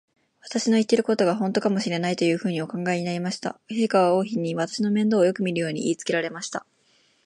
[0.41, 3.59] 私たちの言ってることが、ほんとかもしれない、というふうにお考えになりました。
[3.69, 6.65] 陛下は王妃に、私の面倒をよくみるように言いつけられました。